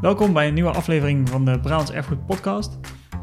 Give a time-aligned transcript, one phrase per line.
[0.00, 2.78] Welkom bij een nieuwe aflevering van de Brabants Erfgoed Podcast.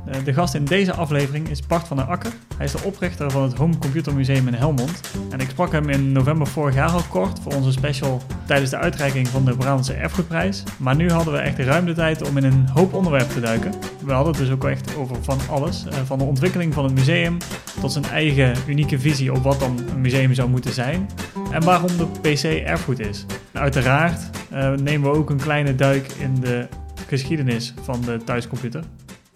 [0.05, 2.31] Eh, De gast in deze aflevering is Bart van der Akker.
[2.57, 5.01] Hij is de oprichter van het Home Computer Museum in Helmond.
[5.29, 8.77] En ik sprak hem in november vorig jaar al kort voor onze special tijdens de
[8.77, 10.63] uitreiking van de Brabantse Erfgoedprijs.
[10.77, 13.71] Maar nu hadden we echt ruim de tijd om in een hoop onderwerpen te duiken.
[14.05, 15.85] We hadden het dus ook echt over van alles.
[15.85, 17.37] eh, Van de ontwikkeling van het museum
[17.81, 21.09] tot zijn eigen unieke visie op wat dan een museum zou moeten zijn.
[21.51, 23.25] En waarom de PC erfgoed is.
[23.57, 26.67] En uiteraard eh, nemen we ook een kleine duik in de
[27.07, 28.83] geschiedenis van de thuiscomputer.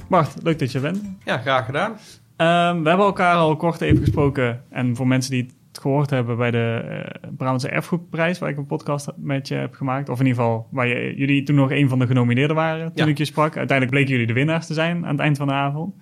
[0.09, 1.02] Bart, leuk dat je bent.
[1.25, 1.91] Ja, graag gedaan.
[2.35, 4.63] Ehm, we hebben elkaar al kort even gesproken.
[4.70, 8.65] En voor mensen die het gehoord hebben bij de eh Brabantse Erfgoedprijs, waar ik een
[8.65, 10.09] podcast met je heb gemaakt.
[10.09, 13.05] Of in ieder geval, waar je, jullie toen nog een van de genomineerden waren toen
[13.05, 13.12] Ja.
[13.12, 13.57] ik je sprak.
[13.57, 15.93] Uiteindelijk bleken jullie de winnaars te zijn aan het eind van de avond.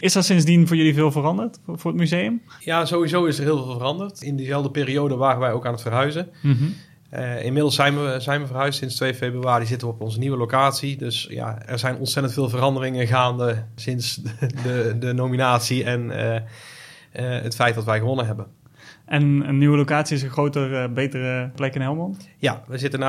[0.00, 2.42] Is er sindsdien voor jullie veel veranderd voor, voor het museum?
[2.60, 4.22] Ja, sowieso is er heel veel veranderd.
[4.22, 6.28] In diezelfde periode waren wij ook aan het verhuizen.
[7.08, 8.78] Eh, inmiddels zijn we, zijn we verhuisd.
[8.78, 10.96] Sinds 2 februari zitten we op onze nieuwe locatie.
[10.96, 16.36] Dus ja, er zijn ontzettend veel veranderingen gaande sinds de, de, de nominatie en eh,
[16.36, 18.46] eh, het feit dat wij gewonnen hebben.
[19.04, 22.28] En een nieuwe locatie is een groter, eh, betere plek in Helmond.
[22.38, 23.06] Ja, we zitten nu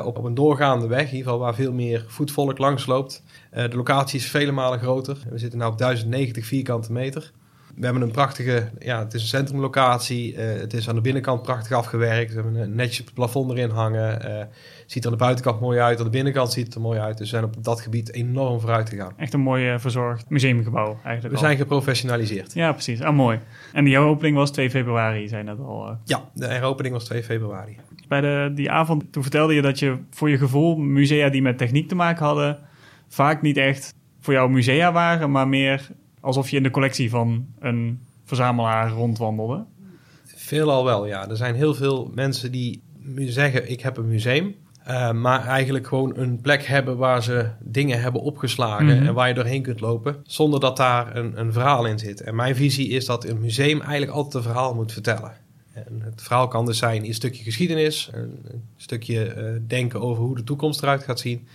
[0.00, 3.22] op, op een doorgaande weg, in ieder geval waar veel meer voetvolk langs loopt.
[3.50, 5.18] De locatie is vele malen groter.
[5.30, 7.32] We zitten nu op 1090 vierkante meter.
[7.76, 10.36] We hebben een prachtige, ja, het is een centrumlocatie.
[10.36, 12.34] Eh, het is aan de binnenkant prachtig afgewerkt.
[12.34, 14.22] We hebben een netjes het plafond erin hangen.
[14.40, 14.46] Eh
[14.86, 15.98] ziet er aan de buitenkant mooi uit.
[15.98, 17.18] Aan de binnenkant ziet het er mooi uit.
[17.18, 19.12] Dus we zijn op dat gebied enorm vooruit gegaan.
[19.16, 21.22] Echt een mooi verzorgd museumgebouw eigenlijk.
[21.34, 21.46] We al.
[21.46, 22.54] zijn geprofessionaliseerd.
[22.54, 23.00] Ja, precies.
[23.02, 23.38] Ah, mooi.
[23.72, 25.86] En die opening was 2 februari, zei net al.
[25.88, 25.94] eh.
[26.04, 27.76] Ja, de heropening was 2 februari.
[28.08, 31.58] Bij de, die avond, toen vertelde je dat je voor je gevoel musea die met
[31.58, 32.58] techniek te maken hadden,
[33.08, 35.88] vaak niet echt voor jou musea waren, maar meer
[36.28, 39.64] alsof je in de collectie van een verzamelaar rondwandelde.
[40.24, 41.28] Veelal wel, ja.
[41.28, 42.82] Er zijn heel veel mensen die
[43.16, 44.54] zeggen: Ik heb een museum.
[44.84, 49.06] eh, maar eigenlijk gewoon een plek hebben waar ze dingen hebben opgeslagen Mhm.
[49.06, 52.20] en waar je doorheen kunt lopen, zonder dat daar een, een verhaal in zit.
[52.20, 55.32] En mijn visie is dat een museum eigenlijk altijd een verhaal moet vertellen.
[55.72, 60.22] En het verhaal kan dus zijn een stukje geschiedenis, een, een stukje eh, denken over
[60.22, 61.46] hoe de toekomst eruit gaat zien.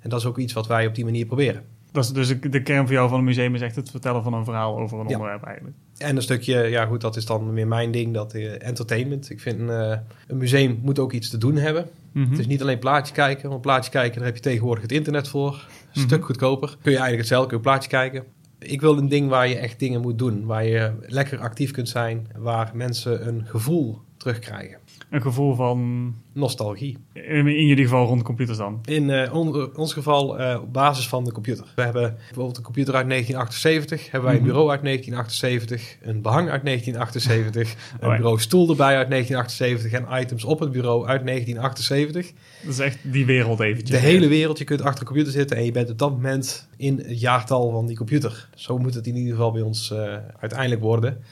[0.00, 1.62] En dat is ook iets wat wij op die manier proberen.
[1.96, 4.34] Dat is dus de kern voor jou van een museum is echt het vertellen van
[4.34, 5.14] een verhaal over een Ja.
[5.14, 5.76] onderwerp eigenlijk.
[5.98, 9.30] En een stukje, ja goed, dat is dan weer mijn ding, dat eh, entertainment.
[9.30, 9.96] Ik vind eh,
[10.26, 11.88] een museum moet ook iets te doen hebben.
[12.12, 12.30] Mhm.
[12.30, 15.28] Het is niet alleen plaatje kijken, want plaatje kijken, daar heb je tegenwoordig het internet
[15.28, 15.52] voor.
[15.52, 16.06] Een Mhm.
[16.06, 16.68] stuk goedkoper.
[16.68, 18.24] Kun je eigenlijk hetzelfde, kun je plaatje kijken.
[18.58, 20.44] Ik wil een ding waar je echt dingen moet doen.
[20.46, 22.26] Waar je lekker actief kunt zijn.
[22.36, 24.78] Waar mensen een gevoel terugkrijgen.
[25.10, 26.96] Een gevoel van, Nostalgie.
[27.12, 28.78] in, in jullie geval rond computers dan.
[28.84, 31.66] In eh, on- ons geval eh, op basis van de computer.
[31.74, 34.10] We hebben bijvoorbeeld een computer uit 1978.
[34.10, 34.46] Hebben wij een Mhm.
[34.50, 35.96] bureau uit 1978.
[36.02, 37.74] Een behang uit 1978.
[38.00, 38.16] Een Oh ja.
[38.16, 39.92] bureau stoel erbij uit 1978.
[39.92, 42.32] En items op het bureau uit 1978.
[42.62, 44.00] Dat is echt die wereld eventjes.
[44.00, 46.68] De hele wereld, je kunt achter de computer zitten en je bent op dat moment
[46.76, 48.48] in het jaartal van die computer.
[48.54, 51.22] Zo moet het in ieder geval bij ons eh, uiteindelijk worden.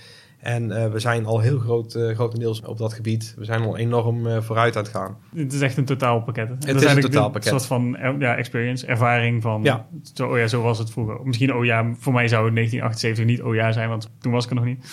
[0.45, 3.35] En eh, we zijn al heel groot, eh, grotendeels op dat gebied.
[3.39, 5.17] We zijn al enorm eh, vooruit aan het gaan.
[5.35, 6.49] Het is echt een totaalpakket.
[6.49, 6.73] hè?
[6.73, 7.51] Dat is een totaalpakket.
[7.51, 9.63] Soort van ja, experience, ervaring van...
[9.63, 9.87] Ja.
[10.15, 11.21] Zo, oh ja, zo was het vroeger.
[11.23, 14.45] Misschien, oh ja, voor mij zou het 1978 niet oh ja zijn, want toen was
[14.45, 14.85] ik er nog niet.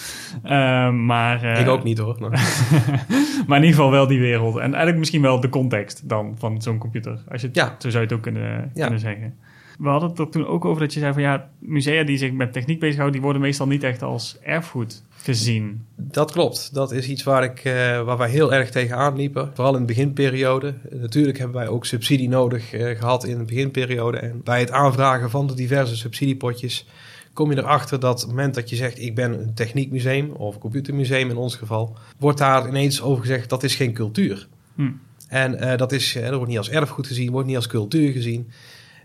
[0.44, 2.16] Ehm, maar, Ik ook niet hoor.
[2.19, 2.31] Nou,
[3.47, 4.56] maar in ieder geval wel die wereld.
[4.56, 7.19] En eigenlijk misschien wel de context dan van zo'n computer.
[7.29, 7.75] Als je het, Ja.
[7.78, 8.81] Zo zou je het ook kunnen, Ja.
[8.81, 9.34] kunnen zeggen.
[9.80, 12.32] We hadden het er toen ook over dat je zei van ja, musea die zich
[12.32, 15.86] met techniek bezighouden, die worden meestal niet echt als erfgoed gezien.
[15.96, 16.74] dat klopt.
[16.74, 19.52] Dat is iets waar, ik, eh, waar wij heel erg tegenaan liepen.
[19.54, 20.74] Vooral in de beginperiode.
[20.90, 24.18] Natuurlijk hebben wij ook subsidie nodig eh, gehad in de beginperiode.
[24.18, 26.86] En bij het aanvragen van de diverse subsidiepotjes
[27.34, 30.53] kom je erachter dat op het moment dat je zegt ik ben een techniekmuseum of
[30.53, 34.48] een computermuseum in ons geval, wordt daar ineens over gezegd dat is geen cultuur.
[34.76, 34.92] Hm.
[35.28, 38.52] En eh, dat, is, dat wordt niet als erfgoed gezien, wordt niet als cultuur gezien.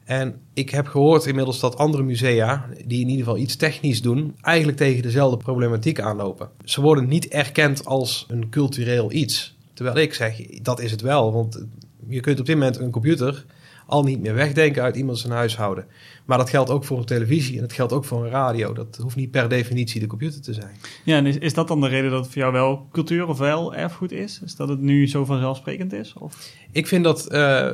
[0.07, 4.35] En ik heb gehoord inmiddels dat andere musea, die in ieder geval iets technisch doen,
[4.41, 6.49] eigenlijk tegen dezelfde problematiek aanlopen.
[6.65, 9.57] Ze worden niet erkend als een cultureel iets.
[9.75, 11.33] Terwijl ik zeg, dat is het wel.
[11.33, 11.65] Want
[12.09, 13.45] je kunt op dit moment een computer
[13.87, 15.87] al niet meer wegdenken uit iemand zijn huishouden.
[16.25, 18.73] Maar dat geldt ook voor een televisie en dat geldt ook voor een radio.
[18.73, 20.71] Dat hoeft niet per definitie de computer te zijn.
[21.05, 23.39] Ja, en is, is dat dan de reden dat het voor jou wel cultuur of
[23.39, 24.41] wel erfgoed is?
[24.45, 26.13] Is dat het nu zo vanzelfsprekend is?
[26.19, 26.51] Of?
[26.73, 27.69] Ik vind dat, eh,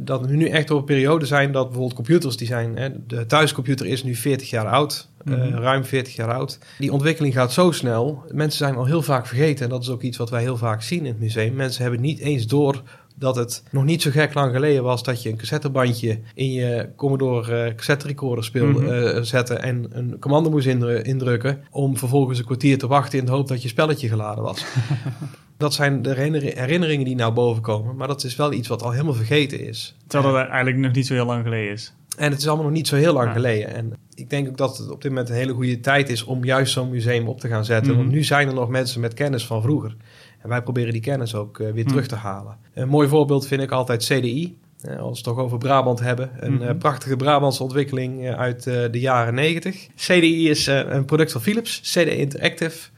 [0.00, 2.76] dat we nu echt op een periode zijn dat bijvoorbeeld computers die zijn...
[2.76, 5.54] Hè, de thuiscomputer is nu 40 jaar oud, eh, Mhm.
[5.54, 6.58] ruim 40 jaar oud.
[6.78, 8.24] Die ontwikkeling gaat zo snel.
[8.32, 10.82] Mensen zijn al heel vaak vergeten en dat is ook iets wat wij heel vaak
[10.82, 11.54] zien in het museum.
[11.54, 12.82] Mensen hebben niet eens door
[13.14, 16.88] dat het nog niet zo gek lang geleden was dat je een cassettebandje in je
[16.96, 18.92] Commodore uh, cassette recorder speelde, Mhm.
[18.92, 23.24] eh, zette en een commando moest indru- indrukken om vervolgens een kwartier te wachten in
[23.24, 24.64] de hoop dat je spelletje geladen was.
[25.56, 28.82] dat zijn de herinner- herinneringen die nou boven komen, maar dat is wel iets wat
[28.82, 29.96] al helemaal vergeten is.
[30.06, 31.92] Terwijl dat eigenlijk nog niet zo heel lang geleden is.
[32.16, 33.32] En het is allemaal nog niet zo heel lang Ja.
[33.32, 33.74] geleden.
[33.74, 36.44] En ik denk ook dat het op dit moment een hele goede tijd is om
[36.44, 37.92] juist zo'n museum op te gaan zetten.
[37.92, 38.00] Mhm.
[38.00, 39.96] Want nu zijn er nog mensen met kennis van vroeger.
[40.44, 41.88] En wij proberen die kennis ook eh, weer Mhm.
[41.88, 42.56] terug te halen.
[42.74, 44.58] Een mooi voorbeeld vind ik altijd CDI.
[44.80, 46.30] Eh, als we het toch over Brabant hebben.
[46.40, 46.62] Een Mhm.
[46.62, 49.86] eh, prachtige Brabantse ontwikkeling uit de jaren 90.
[49.96, 52.88] CDI is een product van Philips, CD Interactive.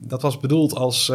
[0.00, 1.06] Dat was bedoeld als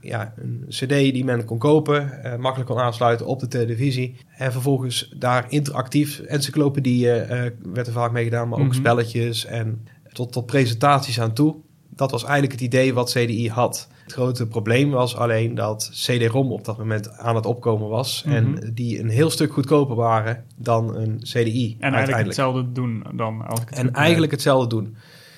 [0.00, 4.16] ja, een CD die men kon kopen, makkelijk kon aansluiten op de televisie.
[4.36, 7.26] En vervolgens daar interactief encyclopedieën
[7.72, 8.74] werd er vaak mee gedaan, maar ook Mhm.
[8.74, 11.56] spelletjes en tot, tot presentaties aan toe.
[11.96, 13.88] Dat was eigenlijk het idee wat CDI had.
[14.04, 18.22] Het grote probleem was alleen dat CD-ROM op dat moment aan het opkomen was.
[18.24, 18.34] Mhm.
[18.34, 21.76] En die een heel stuk goedkoper waren dan een CDI.
[21.80, 24.96] En eigenlijk hetzelfde doen dan als ik het En eigenlijk hetzelfde doen.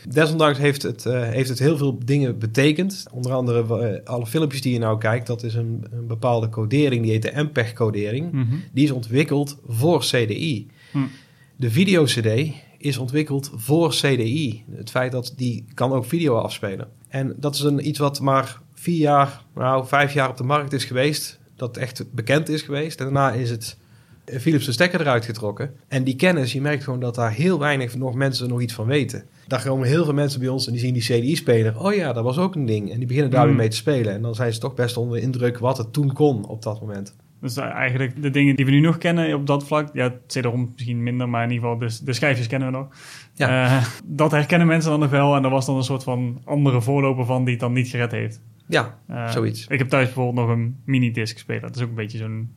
[0.08, 3.06] Desondanks heeft het, eh, heeft het heel veel dingen betekend.
[3.12, 7.02] Onder andere eh, alle filmpjes die je nou kijkt, dat is een, een bepaalde codering,
[7.02, 8.32] die heet de MPEG-codering.
[8.32, 8.54] Mhm.
[8.72, 10.70] Die is ontwikkeld voor CDI.
[10.92, 10.98] Hm.
[11.56, 14.64] De video-CD is ontwikkeld voor CDI.
[14.70, 16.88] Het feit dat die kan ook video afspelen.
[17.08, 20.72] En dat is een, iets wat maar vier jaar, nou vijf jaar op de markt
[20.72, 21.38] is geweest.
[21.56, 22.98] Dat echt bekend is geweest.
[22.98, 23.76] En daarna is het
[24.24, 25.74] eh, Philips de stekker eruit getrokken.
[25.88, 28.86] En die kennis, je merkt gewoon dat daar heel weinig nog mensen nog iets van
[28.86, 29.24] weten.
[29.46, 31.80] Daar komen heel veel mensen bij ons en die zien die CDI-speler.
[31.80, 32.92] Oh ja, dat was ook een ding.
[32.92, 33.48] En die beginnen daar Hmm.
[33.48, 34.12] weer mee te spelen.
[34.12, 36.80] En dan zijn ze toch best onder de indruk wat het toen kon op dat
[36.80, 37.14] moment.
[37.40, 40.70] Dus eigenlijk de dingen die we nu nog kennen op dat vlak, ja, het CD-ROM
[40.74, 42.88] misschien minder, maar in ieder geval de, de schijfjes kennen we nog.
[43.34, 43.64] Ja.
[43.64, 46.80] Eh, dat herkennen mensen dan nog wel en er was dan een soort van andere
[46.80, 48.40] voorloper van die het dan niet gered heeft.
[48.68, 49.66] Ja, Eh, zoiets.
[49.66, 51.60] Ik heb thuis bijvoorbeeld nog een mini-disc speler.
[51.60, 52.50] Dat is ook een beetje zo'n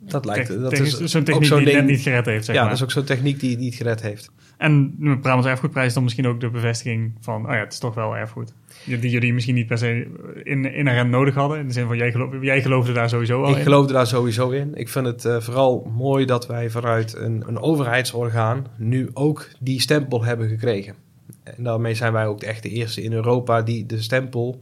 [0.00, 0.60] Dat lijkt.
[0.60, 2.70] dat is zo'n techniek die het net niet gered heeft, zeg ja, maar.
[2.70, 4.30] dat is ook zo'n techniek die, het gered heeft.
[4.64, 7.78] En de Brabants Erfgoedprijs is dan misschien ook de bevestiging van, oh ja, het is
[7.78, 8.52] toch wel erfgoed.
[8.84, 10.06] Die jullie misschien niet per se
[10.42, 11.58] in, inherent nodig hadden.
[11.58, 13.62] In de zin van, jij, geloof, jij geloofde daar sowieso al Ik in.
[13.62, 14.74] geloofde daar sowieso in.
[14.74, 19.80] Ik vind het eh, vooral mooi dat wij vanuit een, een overheidsorgaan nu ook die
[19.80, 20.94] stempel hebben gekregen.
[21.42, 24.60] En daarmee zijn wij ook echt de eerste in Europa die de stempel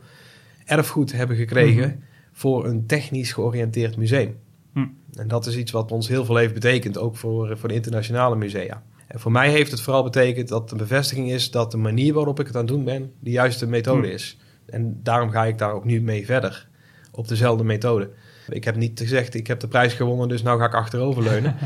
[0.64, 1.96] erfgoed hebben gekregen Mhm.
[2.32, 4.36] voor een technisch georiënteerd museum.
[4.72, 4.86] Hm.
[5.14, 8.36] En dat is iets wat ons heel veel heeft betekend, ook voor, voor de internationale
[8.36, 8.82] musea.
[9.12, 12.40] En voor mij heeft het vooral betekend dat de bevestiging is dat de manier waarop
[12.40, 14.12] ik het aan het doen ben, de juiste methode Hm.
[14.12, 14.38] is.
[14.66, 16.68] En daarom ga ik daar ook nu mee verder,
[17.10, 18.10] op dezelfde methode.
[18.48, 21.56] Ik heb niet gezegd, ik heb de prijs gewonnen, dus nou ga ik achteroverleunen.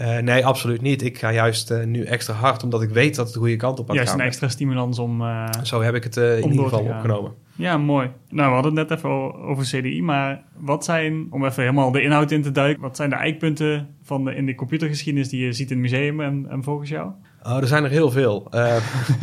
[0.00, 1.02] Eh nee, absoluut niet.
[1.02, 3.78] Ik ga juist eh, nu extra hard, omdat ik weet dat het de goede kant
[3.78, 5.20] op het Juist een extra stimulans om...
[5.20, 7.32] eh, Zo heb ik het in ieder geval opgenomen.
[7.56, 8.10] Ja, mooi.
[8.28, 12.02] Nou, we hadden het net even over CDI, maar wat zijn, om even helemaal de
[12.02, 15.52] inhoud in te duiken, wat zijn de eikpunten van de, in de computergeschiedenis die je
[15.52, 17.10] ziet in het museum en, en volgens jou?
[17.42, 18.46] Oh, er zijn er heel veel.
[18.50, 18.76] Eh,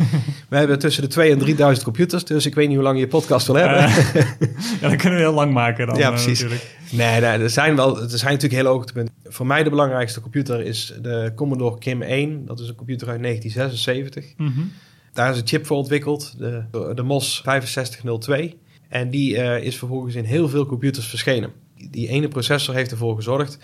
[0.48, 3.08] we hebben tussen de 2 en 3000 computers, dus ik weet niet hoe lang je
[3.08, 3.84] podcast wil hebben.
[3.84, 4.14] Eh,
[4.80, 5.96] ja, dat kunnen we heel lang maken dan.
[5.96, 6.40] Ja, eh, precies.
[6.40, 6.76] natuurlijk.
[6.90, 9.14] Nee, nee, er zijn wel, er zijn natuurlijk hele hoogtepunten.
[9.24, 12.46] Voor mij de belangrijkste computer is de Commodore KIM 1.
[12.46, 14.34] Dat is een computer uit 1976.
[14.36, 14.66] Mhm.
[15.12, 18.56] Daar is een chip voor ontwikkeld, de, de MOS 6502.
[18.88, 21.50] En die is vervolgens in heel veel computers verschenen.
[21.90, 23.58] Die ene processor heeft ervoor gezorgd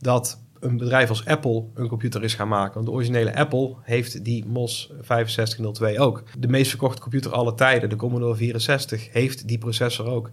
[0.00, 2.74] dat een bedrijf als Apple een computer is gaan maken.
[2.74, 6.22] Want de originele Apple heeft die MOS 6502 ook.
[6.38, 10.30] De meest verkochte computer aller tijden, de Commodore 64, heeft die processor ook.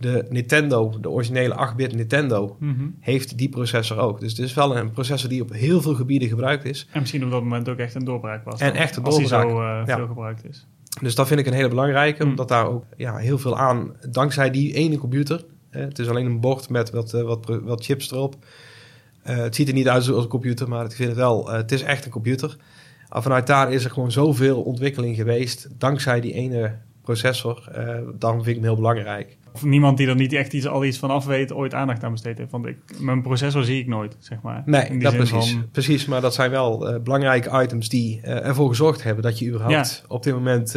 [0.00, 2.86] De Nintendo, de originele 8-bit Nintendo, Mhm.
[3.00, 4.20] heeft die processor ook.
[4.20, 6.86] Dus het is wel een processor die op heel veel gebieden gebruikt is.
[6.92, 8.60] En misschien op dat moment ook echt een doorbraak was.
[8.60, 9.96] En echt een Als die zo doorbraak, eh, ja.
[9.96, 10.66] veel gebruikt is.
[11.00, 12.30] Dus dat vind ik een hele belangrijke, Mm.
[12.30, 15.44] omdat daar ook ja, heel veel aan, dankzij die ene computer.
[15.70, 18.36] eh, het is alleen een bord met wat, eh, wat chips erop.
[19.28, 21.56] Eh, het ziet er niet uit zoals een computer, maar ik vind het wel, eh,
[21.56, 22.56] het is echt een computer.
[23.08, 27.68] En vanuit daar is er gewoon zoveel ontwikkeling geweest, dankzij die ene processor.
[27.72, 27.84] Eh,
[28.18, 29.36] daarom vind ik hem heel belangrijk.
[29.52, 32.12] Of niemand die er niet echt iets, al iets van af weet, ooit aandacht aan
[32.12, 32.50] besteed heeft.
[32.50, 34.56] Want ik, mijn processor zie ik nooit, zeg maar.
[34.64, 35.52] In Nee, die dat zin precies.
[35.52, 40.04] van- Precies, maar dat zijn wel belangrijke items die ervoor gezorgd hebben dat je überhaupt
[40.08, 40.72] op dit moment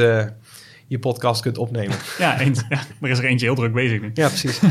[0.87, 1.97] je podcast kunt opnemen.
[2.17, 4.11] ja, eens, ja, er is er eentje heel druk bezig nu.
[4.13, 4.59] Ja, precies.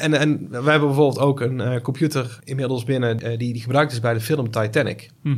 [0.00, 3.92] en, en we hebben bijvoorbeeld ook een eh, computer inmiddels binnen eh, die, die gebruikt
[3.92, 5.10] is bij de film Titanic.
[5.22, 5.36] Mhm.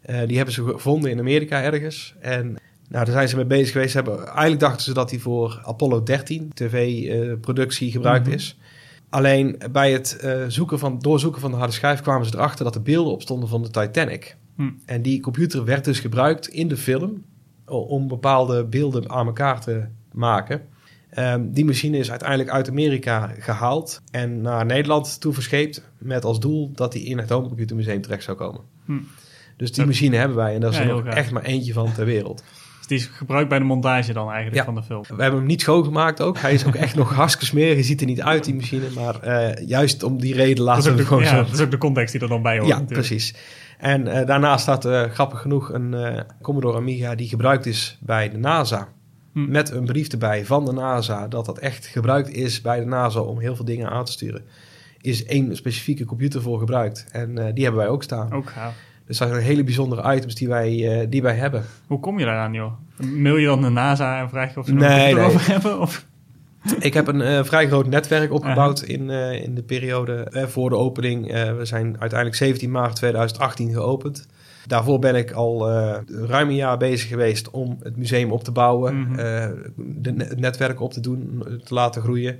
[0.00, 2.14] Eh, die hebben ze gevonden in Amerika ergens.
[2.20, 2.44] En
[2.88, 3.94] nou, daar zijn ze mee bezig geweest.
[3.94, 8.34] Hebben, eigenlijk dachten ze dat die voor Apollo 13 tv-productie gebruikt Mhm.
[8.34, 8.58] is.
[9.10, 12.82] Alleen bij het zoeken van, doorzoeken van de harde schijf kwamen ze erachter dat er
[12.82, 14.36] beelden op stonden van de Titanic.
[14.56, 14.70] Hm.
[14.84, 17.24] En die computer werd dus gebruikt in de film
[17.64, 20.60] om bepaalde beelden aan elkaar te maken.
[21.10, 25.82] Ehm, die machine is uiteindelijk uit Amerika gehaald en naar Nederland toe verscheept.
[25.98, 28.60] Met als doel dat die in het Home Computer Museum terecht zou komen.
[28.84, 28.92] Hm.
[29.56, 31.92] Dus die machine hebben wij en dat is Ja, er nog echt maar eentje van
[31.92, 32.42] ter wereld.
[32.78, 34.64] Dus die is gebruikt bij de montage dan eigenlijk Ja.
[34.64, 35.02] van de film.
[35.02, 36.38] We hebben hem niet schoongemaakt ook.
[36.38, 37.76] Hij is ook echt nog hartstikke smerig.
[37.76, 38.90] Je ziet er niet uit, die machine.
[38.94, 41.36] Maar eh, juist om die reden laten we gewoon ja, zo.
[41.36, 42.68] dat is ook de context die er dan bij hoort.
[42.68, 43.08] Ja, natuurlijk.
[43.08, 43.34] precies.
[43.78, 48.38] En eh, daarnaast staat eh, grappig genoeg een Commodore Amiga die gebruikt is bij de
[48.38, 48.88] NASA.
[49.44, 49.50] Hm.
[49.50, 53.20] Met een brief erbij van de NASA dat dat echt gebruikt is bij de NASA
[53.20, 54.42] om heel veel dingen aan te sturen.
[55.00, 57.06] Is één specifieke computer voor gebruikt.
[57.12, 58.32] En eh, die hebben wij ook staan.
[58.32, 58.74] Ook gaaf.
[59.06, 61.64] Dus dat zijn hele bijzondere items die wij, eh, die wij hebben.
[61.86, 62.72] Hoe kom je daaraan, joh?
[62.96, 65.34] Mail je dan naar NASA en vraag je of ze er Nee, een computer nee.
[65.34, 65.80] over hebben?
[65.80, 66.06] Of?
[66.78, 71.26] Ik heb een eh, vrij groot netwerk opgebouwd in, in de periode voor de opening.
[71.32, 74.26] We zijn uiteindelijk 17 maart 2018 geopend.
[74.66, 78.52] Daarvoor ben ik al eh, ruim een jaar bezig geweest om het museum op te
[78.52, 79.18] bouwen, Mhm.
[79.18, 82.38] eh, de, het netwerk op te doen, te laten groeien.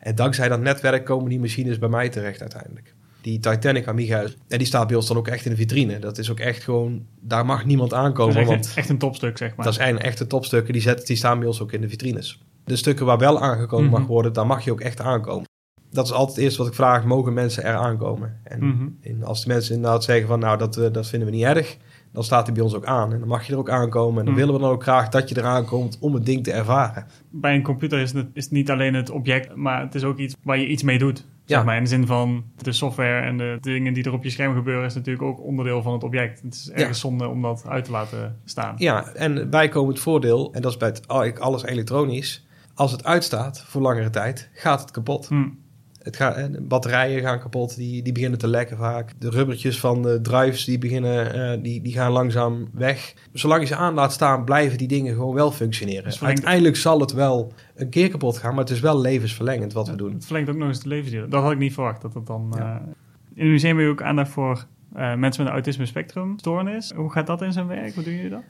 [0.00, 2.94] En dankzij dat netwerk komen die machines bij mij terecht uiteindelijk.
[3.20, 5.98] Die Titanic Amiga, en die staat bij ons dan ook echt in de vitrine.
[5.98, 8.98] Dat is ook echt gewoon, daar mag niemand Dat aankomen, is want echt, echt een
[8.98, 9.64] topstuk, zeg maar.
[9.64, 12.42] dat zijn echte topstukken, die, zetten, die staan bij ons ook in de vitrines.
[12.64, 13.98] De stukken waar wel aangekomen Mhm.
[13.98, 15.46] mag worden, daar mag je ook echt aankomen.
[15.94, 18.40] Dat is altijd het eerste wat ik vraag, mogen mensen er aankomen?
[18.44, 18.88] En, Mhm.
[19.02, 21.76] en als de mensen inderdaad zeggen van, nou, dat, eh, dat vinden we niet erg,
[22.12, 23.12] dan staat hij bij ons ook aan.
[23.12, 24.18] En dan mag je er ook aankomen.
[24.18, 24.42] En dan Mhm.
[24.44, 27.06] willen we dan ook graag dat je eraan komt om het ding te ervaren.
[27.30, 30.18] Bij een computer is het, is het niet alleen het object, maar het is ook
[30.18, 31.18] iets waar je iets mee doet.
[31.46, 31.56] Ja.
[31.56, 34.30] Zeg maar, in de zin van de software en de dingen die er op je
[34.30, 36.42] scherm gebeuren, is natuurlijk ook onderdeel van het object.
[36.42, 38.74] Het is ergens zonde om dat uit te laten staan.
[38.78, 43.82] Ja, en bijkomend voordeel, en dat is bij het, alles elektronisch, als het uitstaat voor
[43.82, 45.26] langere tijd, gaat het kapot.
[45.28, 45.44] Hm.
[46.04, 49.12] Het gaat, eh, de batterijen gaan kapot, die, die beginnen te lekken vaak.
[49.18, 53.14] De rubbertjes van de drives die beginnen, eh, die, die gaan langzaam weg.
[53.32, 56.04] Zolang je ze aan laat staan, blijven die dingen gewoon wel functioneren.
[56.04, 59.72] Dus verlengt- Uiteindelijk zal het wel een keer kapot gaan, maar het is wel levensverlengend
[59.72, 60.12] wat we doen.
[60.12, 61.28] Het verlengt ook nog eens de levensduur.
[61.28, 62.02] Dat had ik niet verwacht.
[62.02, 62.74] Dat het dan, Ja.
[62.74, 62.86] eh,
[63.34, 66.92] in het museum heb je ook aandacht voor mensen met een autisme spectrum stoornis.
[66.96, 67.94] Hoe gaat dat in zijn werk?
[67.94, 68.42] Hoe doen jullie dat?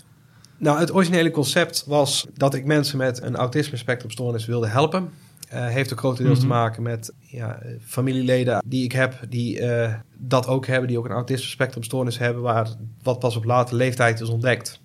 [0.59, 5.09] Nou, het originele concept was dat ik mensen met een autisme spectrumstoornis wilde helpen.
[5.49, 6.47] Eh, heeft ook grotendeels Mhm.
[6.49, 11.05] te maken met ja, familieleden die ik heb, die eh, dat ook hebben, die ook
[11.05, 12.69] een autisme spectrumstoornis hebben, waar
[13.03, 14.81] wat pas op late leeftijd is ontdekt.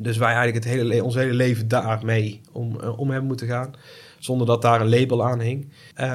[0.00, 3.46] Dus wij eigenlijk het hele le- ons hele leven daarmee om, eh, om hebben moeten
[3.46, 3.70] gaan.
[4.18, 5.68] Zonder dat daar een label aan hing.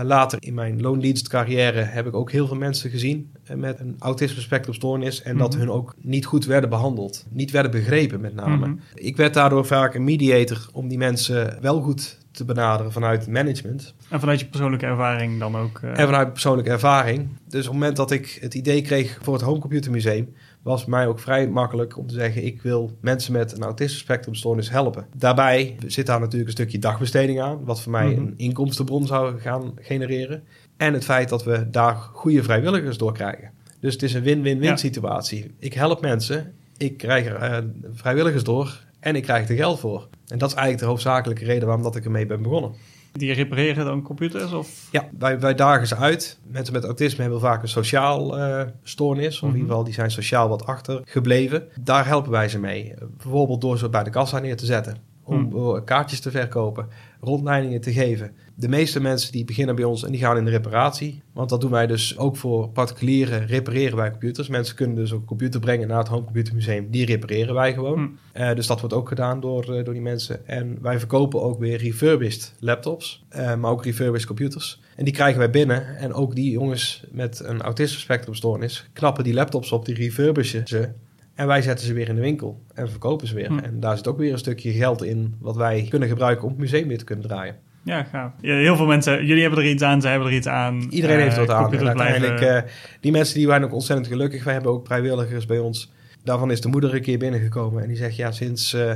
[0.03, 5.21] Later in mijn loondienstcarrière heb ik ook heel veel mensen gezien met een autisme spectrumstoornis.
[5.21, 5.59] En dat Mhm.
[5.59, 7.25] hun ook niet goed werden behandeld.
[7.29, 8.67] Niet werden begrepen met name.
[8.67, 8.75] Mhm.
[8.93, 13.93] Ik werd daardoor vaak een mediator om die mensen wel goed te benaderen vanuit management.
[14.09, 15.79] En vanuit je persoonlijke ervaring dan ook.
[15.83, 17.27] eh, En vanuit persoonlijke ervaring.
[17.47, 21.07] Dus op het moment dat ik het idee kreeg voor het Homecomputer Museum, was mij
[21.07, 25.05] ook vrij makkelijk om te zeggen: ik wil mensen met een autisme spectrumstoornis helpen.
[25.15, 28.19] Daarbij zit daar natuurlijk een stukje dagbesteding aan, wat voor mij Mhm.
[28.21, 30.43] een inkomstenbron zou gaan genereren.
[30.77, 33.51] En het feit dat we daar goede vrijwilligers door krijgen.
[33.79, 34.75] Dus het is een win-win-win Ja.
[34.75, 35.51] situatie.
[35.59, 37.57] Ik help mensen, ik krijg er eh,
[37.93, 40.07] vrijwilligers door en ik krijg er geld voor.
[40.27, 42.71] En dat is eigenlijk de hoofdzakelijke reden waarom dat ik ermee ben begonnen.
[43.11, 44.51] Die repareren dan computers?
[44.51, 44.87] Of?
[44.91, 46.39] Ja, wij, wij dagen ze uit.
[46.47, 49.35] Mensen met autisme hebben vaak een sociaal eh, stoornis.
[49.35, 49.55] Of in Mhm.
[49.57, 51.67] ieder geval, die zijn sociaal wat achtergebleven.
[51.81, 52.93] Daar helpen wij ze mee.
[53.17, 54.97] Bijvoorbeeld door ze bij de kassa neer te zetten.
[55.27, 55.55] Om Mhm.
[55.57, 56.87] eh, kaartjes te verkopen.
[57.21, 58.31] Rondleidingen te geven.
[58.55, 61.21] De meeste mensen die beginnen bij ons en die gaan in de reparatie.
[61.33, 63.45] Want dat doen wij dus ook voor particulieren.
[63.45, 64.47] Repareren wij computers.
[64.47, 66.87] Mensen kunnen dus ook een computer brengen naar het Home Computer Museum.
[66.91, 67.99] Die repareren wij gewoon.
[67.99, 68.07] Hm.
[68.31, 70.47] Eh, dus dat wordt ook gedaan door, eh, door die mensen.
[70.47, 74.81] En wij verkopen ook weer refurbished laptops, maar ook refurbished computers.
[74.95, 75.95] En die krijgen wij binnen.
[75.97, 80.89] En ook die jongens met een autisme spectrumstoornis knappen die laptops op, die refurbishen ze.
[81.37, 83.47] En wij zetten ze weer in de winkel en verkopen ze weer.
[83.47, 83.57] Hm.
[83.59, 86.59] En daar zit ook weer een stukje geld in wat wij kunnen gebruiken om het
[86.59, 87.55] museum weer te kunnen draaien.
[87.83, 88.31] Ja, gaaf.
[88.41, 90.87] Ja, heel veel mensen, jullie hebben er iets aan, zij hebben er iets aan.
[90.89, 91.73] Iedereen Eh, heeft er wat aan.
[91.73, 94.43] En uiteindelijk, eh, die mensen die waren ook ontzettend gelukkig.
[94.43, 95.91] Wij hebben ook vrijwilligers bij ons.
[96.23, 97.81] Daarvan is de moeder een keer binnengekomen.
[97.81, 98.91] En die zegt, ja, sinds, eh,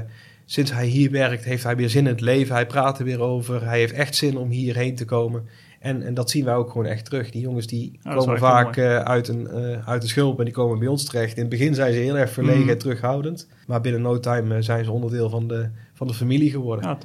[0.45, 2.55] sinds hij hier werkt, heeft hij weer zin in het leven.
[2.55, 3.65] Hij praat er weer over.
[3.65, 5.47] Hij heeft echt zin om hierheen te komen.
[5.81, 7.31] En, en dat zien wij ook gewoon echt terug.
[7.31, 10.53] Die jongens die Oh, komen vaak eh, uit, een, eh, uit de schulp en die
[10.53, 11.35] komen bij ons terecht.
[11.35, 12.69] In het begin zijn ze heel erg verlegen Mhm.
[12.69, 13.47] en terughoudend.
[13.67, 16.89] Maar binnen no time eh, zijn ze onderdeel van de, van de familie geworden.
[16.89, 16.97] Ja.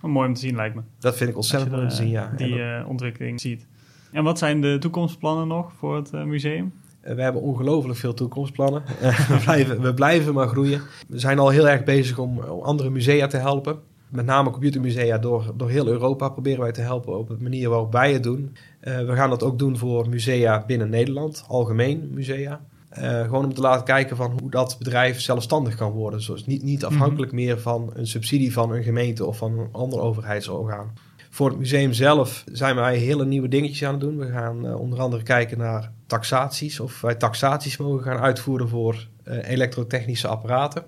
[0.00, 0.80] Wel mooi om te zien, lijkt me.
[0.98, 2.32] Dat vind ik ontzettend mooi om te zien, ja.
[2.36, 3.66] Die ontwikkeling ziet.
[4.12, 6.72] En wat zijn de toekomstplannen nog voor het museum?
[7.00, 8.82] We hebben ongelooflijk veel toekomstplannen.
[9.28, 10.80] We, blijven, we blijven maar groeien.
[11.08, 13.78] We zijn al heel erg bezig om, om andere musea te helpen.
[14.08, 17.92] Met name computermusea door, door heel Europa proberen wij te helpen op de manier waarop
[17.92, 18.56] wij het doen.
[18.82, 22.60] Uh, we gaan dat ook doen voor musea binnen Nederland, algemeen musea.
[22.98, 26.26] Uh, gewoon om te laten kijken van hoe dat bedrijf zelfstandig kan worden.
[26.26, 30.00] Dus niet, niet afhankelijk meer van een subsidie van een gemeente of van een ander
[30.00, 30.92] overheidsorgaan.
[31.30, 34.16] Voor het museum zelf zijn wij hele nieuwe dingetjes aan het doen.
[34.18, 36.80] We gaan uh, onder andere kijken naar taxaties.
[36.80, 40.84] Of wij taxaties mogen gaan uitvoeren voor elektrotechnische apparaten.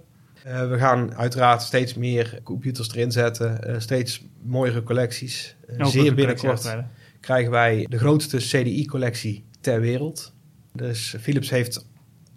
[0.48, 3.82] Uh, we gaan uiteraard steeds meer computers erin zetten.
[3.82, 5.56] steeds mooiere collecties.
[5.78, 6.76] zeer binnenkort
[7.20, 10.32] krijgen wij de grootste CDI-collectie ter wereld.
[10.72, 11.86] Dus Philips heeft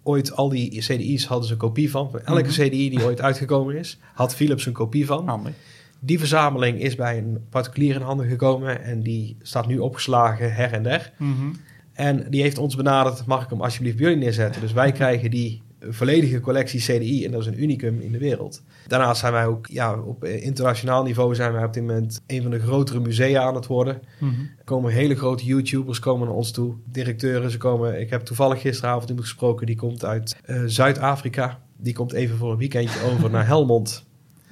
[0.03, 2.19] ooit al die CDI's hadden ze een kopie van.
[2.25, 2.51] Elke mhm.
[2.51, 5.27] CDI die ooit uitgekomen is, had Philips een kopie van.
[5.27, 5.53] Handig.
[5.99, 10.71] Die verzameling is bij een particulier in handen gekomen en die staat nu opgeslagen her
[10.73, 11.11] en der.
[11.17, 11.53] Mhm.
[11.93, 14.61] En die heeft ons benaderd, mag ik hem alsjeblieft bij jullie neerzetten?
[14.61, 18.63] Dus wij krijgen die volledige collectie CDI en dat is een unicum in de wereld.
[18.87, 22.51] Daarnaast zijn wij ook ja, op internationaal niveau zijn wij op dit moment een van
[22.51, 24.01] de grotere musea aan het worden.
[24.19, 24.31] Mhm.
[24.57, 27.51] Er komen hele grote YouTubers komen naar ons toe, directeuren.
[27.51, 31.61] Ze komen, ik heb toevallig gisteravond iemand gesproken, die komt uit uh, Zuid-Afrika.
[31.77, 34.09] Die komt even voor een weekendje over naar Helmond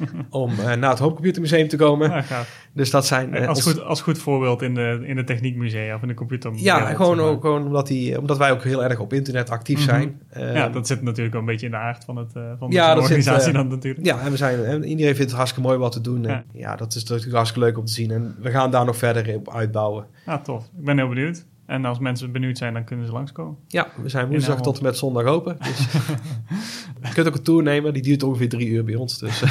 [0.29, 2.09] om uh, naar het Hoopcomputermuseum te komen.
[2.09, 3.35] Ja, dus dat zijn...
[3.35, 6.51] Uh, als, goed, als goed voorbeeld in de, in de techniekmusea of in de computer.
[6.55, 9.87] Ja, gewoon, ook, gewoon omdat, die, omdat wij ook heel erg op internet actief mhm.
[9.87, 10.21] zijn.
[10.53, 13.01] Ja, dat zit natuurlijk ook een beetje in de aard van, het, van ja, de
[13.01, 14.05] organisatie zit, dan natuurlijk.
[14.05, 16.23] Ja, en we zijn, en iedereen vindt het hartstikke mooi wat te doen.
[16.23, 16.43] Ja.
[16.53, 18.11] ja, dat is natuurlijk hartstikke leuk om te zien.
[18.11, 20.05] En we gaan daar nog verder op uitbouwen.
[20.25, 20.63] Ja, tof.
[20.77, 21.45] Ik ben heel benieuwd.
[21.69, 23.57] En als mensen benieuwd zijn, dan kunnen ze langskomen.
[23.67, 25.57] Ja, we zijn woensdag tot en met zondag open.
[25.63, 25.77] Dus
[27.07, 29.19] je kunt ook een tour nemen, die duurt ongeveer drie uur bij ons.
[29.19, 29.43] Dus.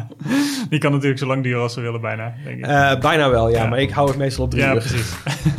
[0.70, 2.34] die kan natuurlijk zo lang duren als ze willen, bijna.
[2.44, 2.66] Denk ik.
[2.66, 4.78] Uh, bijna wel, ja, maar ik hou het meestal op drie ja, uur.
[4.78, 5.14] Precies.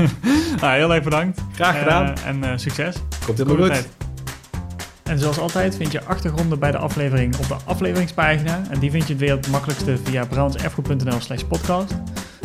[0.61, 1.41] nou, heel erg bedankt.
[1.53, 2.05] Graag gedaan.
[2.05, 2.95] Uh, en uh, succes.
[3.25, 3.73] Komt helemaal goed.
[3.73, 3.97] Tijd.
[5.03, 8.61] En zoals altijd vind je achtergronden bij de aflevering op de afleveringspagina.
[8.69, 11.95] En die vind je weer het makkelijkste via brandserfgoed.nl slash podcast.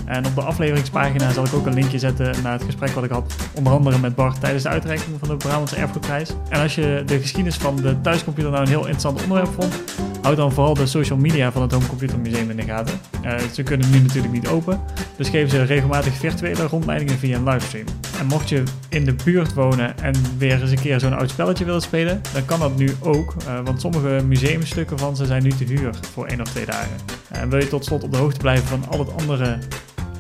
[0.05, 3.11] En op de afleveringspagina zal ik ook een linkje zetten naar het gesprek wat ik
[3.11, 6.31] had, onder andere met Bart tijdens de uitreiking van de Brabantse Erfgoedprijs.
[6.49, 9.83] En als je de geschiedenis van de thuiscomputer nou een heel interessant onderwerp vond,
[10.23, 13.01] houd dan vooral de social media van het Home Computer Museum in de gaten.
[13.25, 14.81] Uh, ze kunnen nu natuurlijk niet open,
[15.17, 17.87] dus geven ze regelmatig virtuele rondleidingen via een livestream.
[18.19, 21.65] En mocht je in de buurt wonen en weer eens een keer zo'n oud spelletje
[21.65, 25.51] willen spelen, dan kan dat nu ook, uh, want sommige museumstukken van ze zijn nu
[25.51, 26.97] te huur voor één of twee dagen.
[27.29, 29.59] En wil je tot slot op de hoogte blijven van al het andere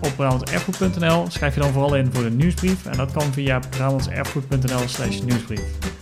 [0.02, 1.24] op brabantserfgoed.nl.
[1.28, 2.86] Schrijf je dan vooral in voor de nieuwsbrief.
[2.86, 6.01] En dat kan via brabantserfgoed.nl slash nieuwsbrief.